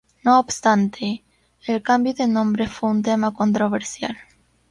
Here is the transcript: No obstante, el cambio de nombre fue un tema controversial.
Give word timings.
No 0.23 0.39
obstante, 0.39 1.23
el 1.67 1.83
cambio 1.83 2.15
de 2.15 2.25
nombre 2.25 2.67
fue 2.67 2.89
un 2.89 3.03
tema 3.03 3.31
controversial. 3.35 4.17